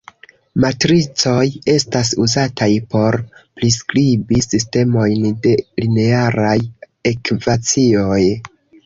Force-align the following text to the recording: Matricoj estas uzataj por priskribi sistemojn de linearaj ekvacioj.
Matricoj 0.61 1.41
estas 1.73 2.09
uzataj 2.23 2.69
por 2.93 3.17
priskribi 3.59 4.41
sistemojn 4.47 5.29
de 5.45 5.53
linearaj 5.83 6.55
ekvacioj. 7.13 8.19